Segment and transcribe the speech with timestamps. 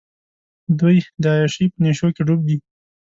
[0.79, 2.57] دوۍ د عیاشۍ په نېشوکې ډوب دي.